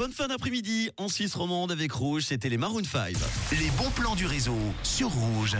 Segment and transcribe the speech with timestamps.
[0.00, 3.12] bonne fin d'après-midi en Suisse romande avec Rouge, c'était les Maroon 5.
[3.52, 5.58] Les bons plans du réseau sur Rouge.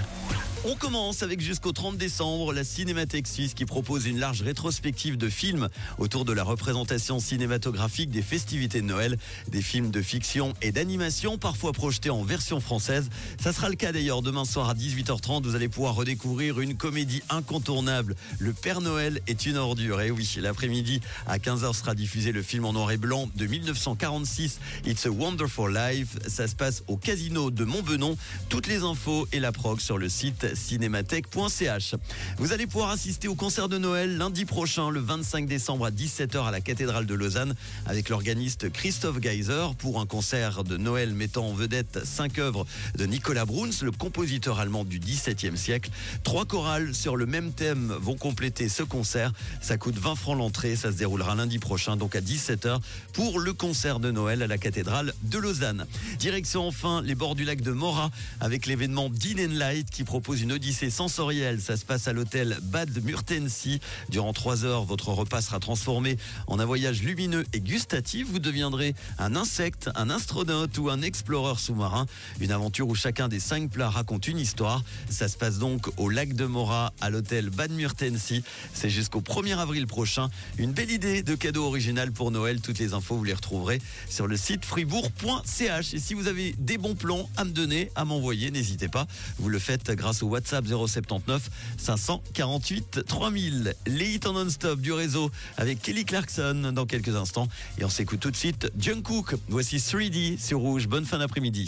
[0.65, 5.29] On commence avec jusqu'au 30 décembre la Cinémathèque Suisse qui propose une large rétrospective de
[5.29, 5.68] films
[5.98, 9.18] autour de la représentation cinématographique des festivités de Noël,
[9.48, 13.09] des films de fiction et d'animation parfois projetés en version française.
[13.38, 17.22] Ça sera le cas d'ailleurs demain soir à 18h30, vous allez pouvoir redécouvrir une comédie
[17.30, 20.00] incontournable, Le Père Noël est une ordure.
[20.00, 24.30] Et oui, l'après-midi à 15h sera diffusé le film en noir et blanc de 1946,
[24.39, 26.17] It's a Wonderful Life.
[26.29, 28.16] Ça se passe au casino de Montbenon.
[28.48, 31.97] Toutes les infos et la prog sur le site cinémathèque.ch.
[32.38, 36.47] Vous allez pouvoir assister au concert de Noël lundi prochain, le 25 décembre à 17h
[36.47, 37.55] à la cathédrale de Lausanne
[37.87, 42.66] avec l'organiste Christophe Geiser pour un concert de Noël mettant en vedette cinq œuvres
[42.97, 45.91] de Nicolas Bruns, le compositeur allemand du XVIIe siècle.
[46.23, 49.33] Trois chorales sur le même thème vont compléter ce concert.
[49.60, 50.77] Ça coûte 20 francs l'entrée.
[50.77, 52.79] Ça se déroulera lundi prochain, donc à 17h
[53.12, 55.87] pour le concert de Noël à la cathédrale de Lausanne.
[56.19, 60.43] Direction enfin les bords du lac de Mora avec l'événement Din and Light qui propose
[60.43, 61.60] une odyssée sensorielle.
[61.60, 63.80] Ça se passe à l'hôtel Bad Murtensee.
[64.10, 68.28] Durant trois heures, votre repas sera transformé en un voyage lumineux et gustatif.
[68.28, 72.06] Vous deviendrez un insecte, un astronaute ou un exploreur sous-marin.
[72.41, 74.84] Une aventure où chacun des cinq plats raconte une histoire.
[75.09, 78.43] Ça se passe donc au lac de Mora, à l'hôtel Bad Murtensee.
[78.75, 80.28] C'est jusqu'au 1er avril prochain.
[80.59, 82.60] Une belle idée de cadeau original pour Noël.
[82.60, 85.94] Toutes les infos, vous les retrouverez sur le site fribourg.ch.
[85.94, 89.06] Et si vous avez des bons plans à me donner, à m'envoyer, n'hésitez pas.
[89.38, 93.75] Vous le faites grâce au WhatsApp 079 548 3000.
[93.87, 97.48] Les en non-stop du réseau avec Kelly Clarkson dans quelques instants.
[97.78, 99.34] Et on s'écoute tout de suite Jungkook.
[99.48, 100.87] Voici 3D sur Rouge.
[100.88, 101.59] Bonne fin d'après-midi.